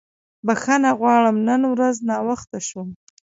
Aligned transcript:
بښنه 0.45 0.89
غواړم 0.99 1.37
نن 1.47 1.61
ورځ 1.73 1.95
ناوخته 2.09 2.59
شو. 2.67 2.81